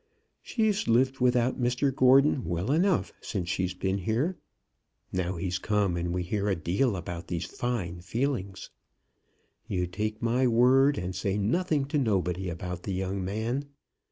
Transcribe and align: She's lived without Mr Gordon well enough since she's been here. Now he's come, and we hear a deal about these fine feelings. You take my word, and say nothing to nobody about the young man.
She's 0.41 0.87
lived 0.87 1.19
without 1.19 1.61
Mr 1.61 1.95
Gordon 1.95 2.43
well 2.43 2.71
enough 2.71 3.13
since 3.21 3.47
she's 3.49 3.75
been 3.75 3.99
here. 3.99 4.35
Now 5.13 5.35
he's 5.35 5.59
come, 5.59 5.95
and 5.95 6.11
we 6.11 6.23
hear 6.23 6.47
a 6.49 6.55
deal 6.55 6.95
about 6.95 7.27
these 7.27 7.45
fine 7.45 7.99
feelings. 8.01 8.71
You 9.67 9.85
take 9.85 10.19
my 10.19 10.47
word, 10.47 10.97
and 10.97 11.13
say 11.15 11.37
nothing 11.37 11.85
to 11.85 11.99
nobody 11.99 12.49
about 12.49 12.81
the 12.81 12.93
young 12.93 13.23
man. 13.23 13.65